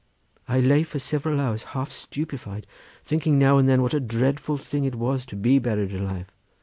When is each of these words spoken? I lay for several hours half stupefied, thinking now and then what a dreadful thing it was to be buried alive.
I 0.47 0.61
lay 0.61 0.81
for 0.81 0.97
several 0.97 1.39
hours 1.39 1.61
half 1.77 1.91
stupefied, 1.91 2.65
thinking 3.05 3.37
now 3.37 3.59
and 3.59 3.69
then 3.69 3.83
what 3.83 3.93
a 3.93 3.99
dreadful 3.99 4.57
thing 4.57 4.83
it 4.83 4.95
was 4.95 5.27
to 5.27 5.35
be 5.35 5.59
buried 5.59 5.93
alive. 5.93 6.31